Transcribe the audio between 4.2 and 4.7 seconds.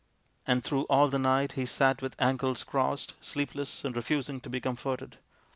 to be